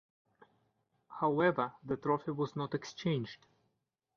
[1.19, 3.45] However, the trophy was not exchanged.